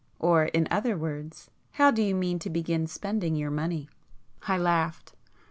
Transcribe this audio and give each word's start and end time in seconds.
Or 0.17 0.45
in 0.45 0.67
other 0.71 0.97
words 0.97 1.51
how 1.73 1.91
do 1.91 2.01
you 2.01 2.15
mean 2.15 2.39
to 2.39 2.49
begin 2.49 2.87
spending 2.87 3.35
your 3.35 3.51
money?" 3.51 3.87
I 4.47 4.57
laughed. 4.57 5.13